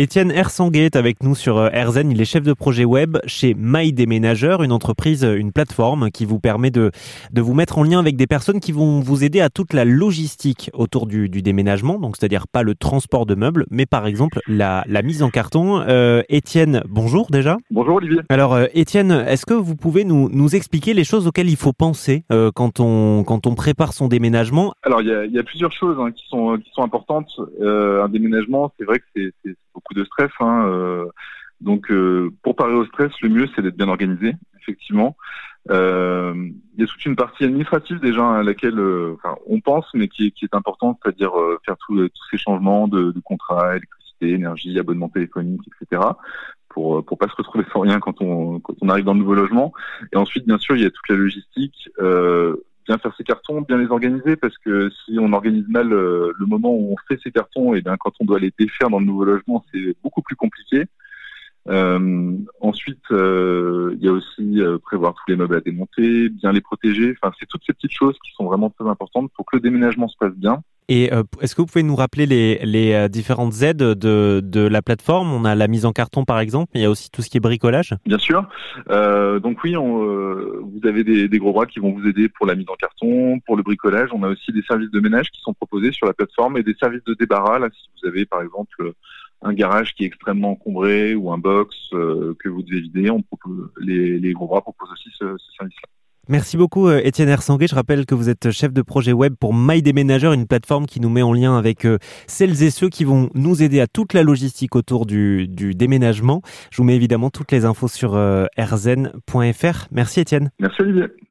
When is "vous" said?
6.24-6.38, 7.40-7.52, 9.00-9.24, 19.54-19.74, 71.60-71.66, 80.62-80.88, 81.92-82.06, 88.00-88.08, 92.48-92.62, 98.14-98.28, 106.78-106.84